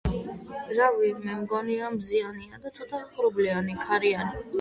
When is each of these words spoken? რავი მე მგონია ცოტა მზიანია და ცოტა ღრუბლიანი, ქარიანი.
რავი 0.77 1.09
მე 1.25 1.35
მგონია 1.41 1.75
ცოტა 1.81 1.91
მზიანია 1.97 2.59
და 2.63 2.71
ცოტა 2.79 3.03
ღრუბლიანი, 3.13 3.77
ქარიანი. 3.85 4.43